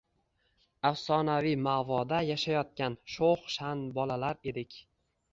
[0.89, 4.79] Afsonaviy maʼvoda yashayotgan shoʻx-shaʼn bolalar edik